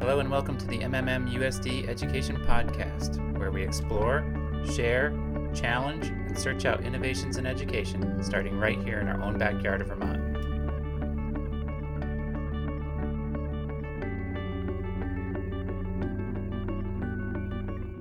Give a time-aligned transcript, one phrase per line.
[0.00, 4.24] Hello and welcome to the MMM USD Education Podcast, where we explore,
[4.72, 5.10] share,
[5.54, 9.88] challenge, and search out innovations in education, starting right here in our own backyard of
[9.88, 10.18] Vermont.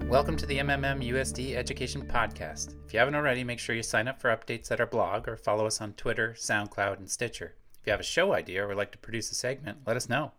[0.09, 2.75] Welcome to the MMM USD Education Podcast.
[2.86, 5.36] If you haven't already, make sure you sign up for updates at our blog or
[5.36, 7.55] follow us on Twitter, SoundCloud, and Stitcher.
[7.81, 10.08] If you have a show idea or would like to produce a segment, let us
[10.08, 10.31] know.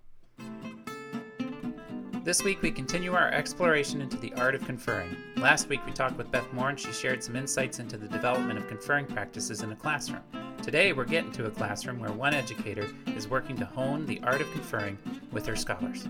[2.22, 5.16] This week, we continue our exploration into the art of conferring.
[5.36, 8.58] Last week, we talked with Beth Moore and she shared some insights into the development
[8.58, 10.20] of conferring practices in a classroom.
[10.62, 14.42] Today, we're getting to a classroom where one educator is working to hone the art
[14.42, 14.98] of conferring
[15.32, 16.08] with her scholars.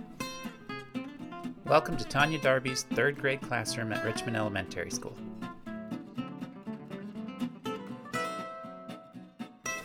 [1.64, 5.16] Welcome to Tonya Darby's third grade classroom at Richmond Elementary School.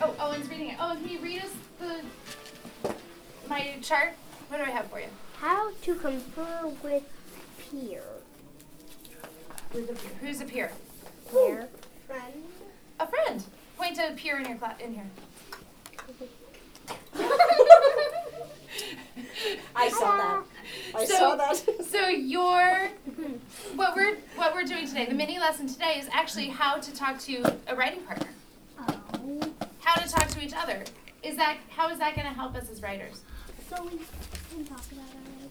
[0.00, 0.76] oh Owen's reading it.
[0.80, 2.02] Owen, oh, can you read us the
[3.48, 4.14] my chart?
[4.48, 5.06] What do I have for you?
[5.40, 7.02] How to confer with
[7.70, 8.02] peer.
[9.72, 10.10] Who's a peer?
[10.20, 10.72] Who's a peer?
[11.30, 11.68] Peer.
[12.06, 12.42] Friend.
[13.00, 13.44] A friend.
[13.76, 15.04] Point to a peer in your class in here.
[19.74, 20.42] I saw that.
[20.94, 21.62] I So- saw that.
[21.86, 22.90] So your
[23.76, 27.18] what we're what we're doing today, the mini lesson today is actually how to talk
[27.20, 28.28] to a writing partner.
[28.80, 29.52] Oh.
[29.80, 30.82] How to talk to each other.
[31.22, 33.22] Is that how is that going to help us as writers?
[33.68, 35.06] So we can talk about
[35.42, 35.50] it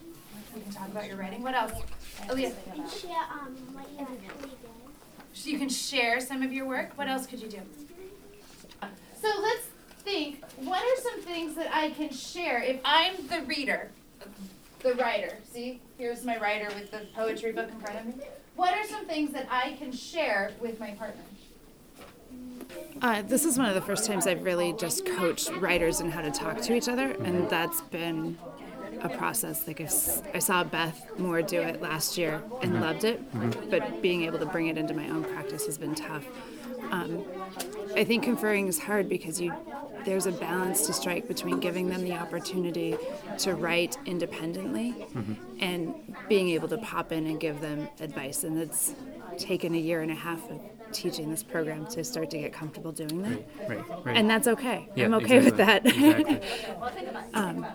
[0.56, 1.44] We can talk about your writing.
[1.44, 1.74] What else?
[2.22, 2.90] Aaliyah, already.
[2.90, 4.56] Share um what you actually
[5.34, 5.46] did.
[5.46, 6.98] you can share some of your work.
[6.98, 7.60] What else could you do?
[9.22, 9.66] So let's
[10.04, 10.44] think.
[10.58, 13.92] What are some things that I can share if I'm the reader,
[14.80, 15.38] the writer?
[15.52, 18.24] See, here's my writer with the poetry book in front of me.
[18.56, 21.24] What are some things that I can share with my partner?
[23.02, 26.22] Uh, this is one of the first times I've really just coached writers in how
[26.22, 28.38] to talk to each other, and that's been
[29.02, 29.68] a process.
[29.68, 33.22] Like I, s- I saw Beth Moore do it last year and loved it,
[33.70, 36.24] but being able to bring it into my own practice has been tough.
[36.92, 37.26] Um,
[37.96, 39.54] I think conferring is hard because you
[40.06, 42.96] there's a balance to strike between giving them the opportunity
[43.40, 44.94] to write independently
[45.60, 45.96] and
[46.30, 48.44] being able to pop in and give them advice.
[48.44, 48.94] And it's
[49.38, 50.60] taken a year and a half of
[50.92, 53.70] teaching this program to start to get comfortable doing that.
[53.70, 54.18] Right, right.
[54.18, 54.90] And that's okay.
[54.96, 55.86] Yeah, I'm okay with that.
[55.86, 56.42] exactly,
[57.34, 57.66] um,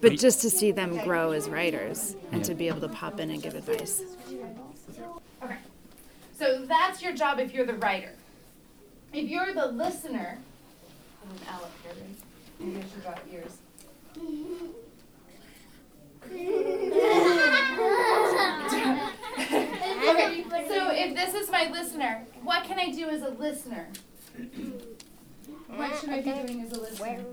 [0.00, 3.30] but just to see them grow as writers and to be able to pop in
[3.30, 4.02] and give advice.
[5.42, 5.56] Okay.
[6.38, 8.12] So that's your job if you're the writer.
[9.12, 10.38] If you're the listener,
[11.22, 12.16] put an L up here, right?
[12.58, 13.58] Maybe I should draw ears.
[20.08, 23.88] Okay, so if this is my listener, what can I do as a listener?
[25.68, 27.24] What should I be doing as a listener?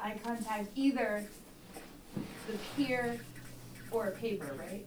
[0.00, 1.24] Eye contact, either
[2.48, 3.20] the peer
[3.90, 4.84] or a paper, right?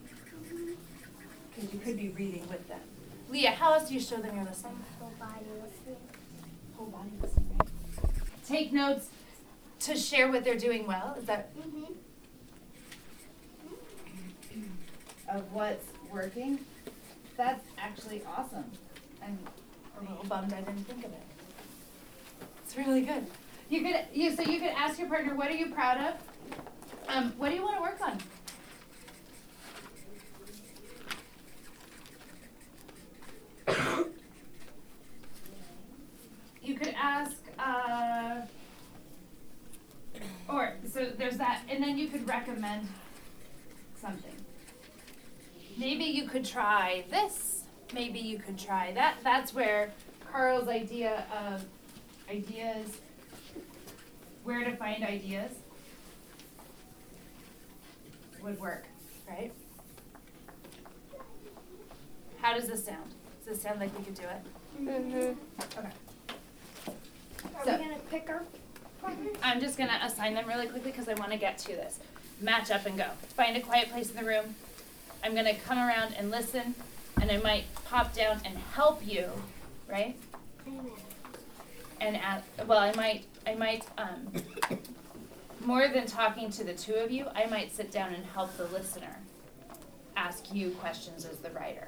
[1.55, 2.79] Because you could be reading with them.
[3.29, 4.77] Leah, how else do you show them you're listening?
[4.99, 5.97] Whole body listening.
[6.75, 7.69] Whole body listening, right?
[8.47, 9.07] Take notes
[9.81, 11.15] to share what they're doing well.
[11.19, 11.93] Is that Mm-hmm.
[15.37, 16.59] of what's working?
[17.37, 18.65] That's actually awesome.
[19.99, 21.23] I'm a little bummed I didn't think of it.
[22.63, 23.27] It's really good.
[23.69, 26.13] You could you so you could ask your partner, what are you proud of?
[27.07, 28.19] Um, what do you want to work on?
[36.61, 38.41] you could ask, uh,
[40.49, 42.87] or so there's that, and then you could recommend
[43.99, 44.33] something.
[45.77, 47.54] Maybe you could try this.
[47.93, 49.15] Maybe you could try that.
[49.23, 49.91] That's where
[50.31, 51.63] Carl's idea of
[52.29, 52.97] ideas,
[54.43, 55.51] where to find ideas,
[58.41, 58.85] would work,
[59.27, 59.51] right?
[62.41, 63.11] How does this sound?
[63.45, 64.83] Does this sound like we could do it?
[64.83, 65.77] Mm-hmm.
[65.79, 65.89] Okay.
[67.55, 68.43] Are So- we gonna pick our
[69.01, 69.29] partner?
[69.41, 71.99] I'm just gonna assign them really quickly because I want to get to this.
[72.41, 73.05] Match up and go.
[73.35, 74.55] Find a quiet place in the room.
[75.23, 76.75] I'm gonna come around and listen,
[77.27, 79.27] and I might pop down and help you,
[79.89, 80.15] right?
[81.99, 84.27] And add, well, I might, I might, um,
[85.59, 88.65] more than talking to the two of you, I might sit down and help the
[88.65, 89.17] listener
[90.15, 91.87] ask you questions as the writer,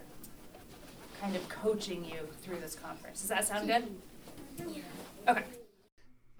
[1.21, 3.21] kind of coaching you through this conference.
[3.21, 3.85] Does that sound good?
[5.27, 5.43] Okay.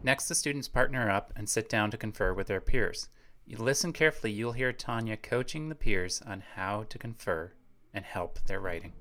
[0.01, 3.09] Next, the students partner up and sit down to confer with their peers.
[3.45, 7.51] You listen carefully, you'll hear Tonya coaching the peers on how to confer
[7.93, 8.93] and help their writing.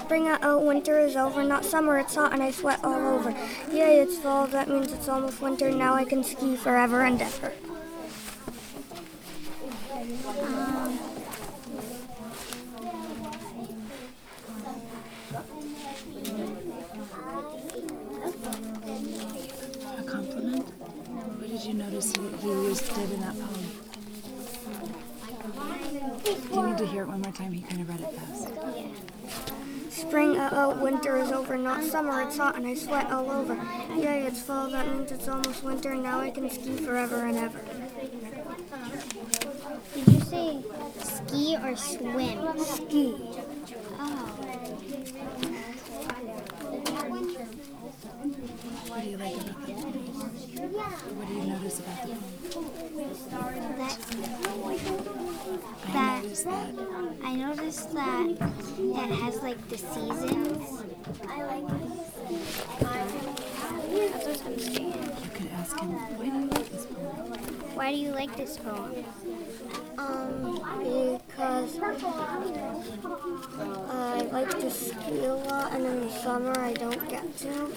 [0.00, 3.30] Spring out, oh, winter is over, not summer, it's hot and I sweat all over.
[3.72, 7.52] Yay, it's fall, that means it's almost winter, now I can ski forever and ever.
[19.96, 20.68] A compliment?
[20.68, 23.93] What did you notice you, he used did in that poem?
[25.44, 25.50] Do
[26.54, 27.52] you need to hear it one more time?
[27.52, 28.48] He kind of read it fast.
[29.90, 33.54] Spring, uh oh, winter is over, not summer, it's hot and I sweat all over.
[33.94, 37.60] Yay, it's fall, that means it's almost winter, now I can ski forever and ever.
[39.94, 40.62] Did you say
[40.98, 42.58] ski or swim?
[42.58, 43.14] Ski.
[43.98, 44.30] Oh.
[48.88, 49.92] What do you like about the poem?
[51.16, 52.14] What do you notice about the
[53.30, 53.76] poem?
[53.78, 54.53] That-
[56.44, 57.22] noticed that.
[57.24, 58.26] I noticed that
[58.78, 60.82] it has like the seasons.
[61.28, 61.64] I like
[63.90, 64.10] You
[65.34, 67.34] could ask him, why do you like this poem?
[67.74, 69.04] Why do you like this poem?
[69.98, 70.54] Um,
[71.18, 71.78] because
[73.90, 77.72] I like to ski a lot, and in the summer I don't get to.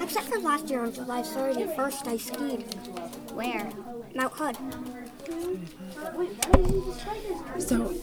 [0.00, 2.64] Except for last year on July 31st, I skied
[3.38, 3.70] Where?
[4.16, 4.56] Mount Hood.
[7.60, 7.94] So,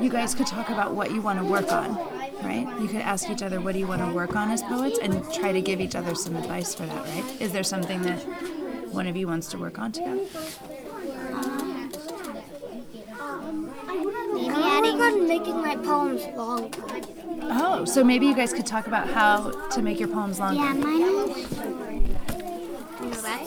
[0.00, 1.94] you guys could talk about what you want to work on,
[2.42, 2.66] right?
[2.80, 5.32] You could ask each other, what do you want to work on as poets, and
[5.32, 7.40] try to give each other some advice for that, right?
[7.40, 8.18] Is there something that
[8.92, 10.26] one of you wants to work on together?
[14.32, 14.98] Maybe I adding.
[14.98, 16.78] work on making my poems longer.
[17.42, 20.60] Oh, so maybe you guys could talk about how to make your poems longer.
[20.60, 21.02] Yeah, mine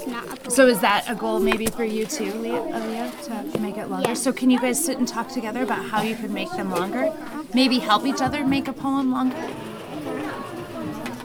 [0.06, 0.12] is.
[0.12, 0.50] Not a poem.
[0.50, 3.12] So is that a goal maybe for you too, Leah, Leah,
[3.52, 4.10] to make it longer?
[4.10, 4.22] Yes.
[4.22, 7.14] So can you guys sit and talk together about how you could make them longer?
[7.54, 9.38] Maybe help each other make a poem longer?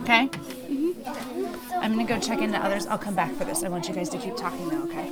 [0.01, 0.27] Okay?
[0.27, 1.79] Mm-hmm.
[1.81, 2.87] I'm gonna go check into others.
[2.87, 3.63] I'll come back for this.
[3.63, 5.09] I want you guys to keep talking though, okay?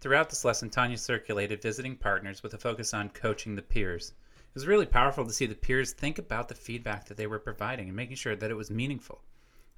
[0.00, 4.14] Throughout this lesson, Tonya circulated visiting partners with a focus on coaching the peers.
[4.38, 7.38] It was really powerful to see the peers think about the feedback that they were
[7.38, 9.20] providing and making sure that it was meaningful.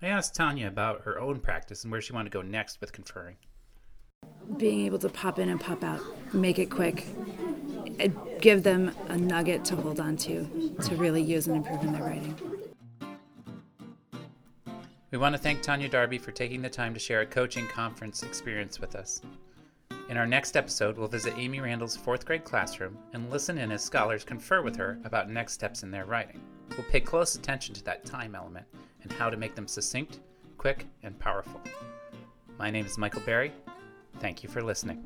[0.05, 2.93] I asked Tonya about her own practice and where she wanted to go next with
[2.93, 3.37] conferring.
[4.57, 6.01] Being able to pop in and pop out,
[6.35, 7.07] make it quick,
[8.01, 8.09] uh,
[8.41, 12.03] give them a nugget to hold on to, to really use and improve in their
[12.03, 12.37] writing.
[15.13, 18.25] We want to thank Tonya Darby for taking the time to share a coaching conference
[18.25, 19.23] experience with us.
[20.09, 23.85] In our next episode, we'll visit Amy Randall's fourth grade classroom and listen in as
[23.85, 26.41] scholars confer with her about next steps in their writing.
[26.71, 28.67] We'll pay close attention to that time element
[29.03, 30.21] and how to make them succinct,
[30.59, 31.61] quick, and powerful.
[32.59, 33.53] My name is Michael Berry.
[34.19, 35.05] Thank you for listening.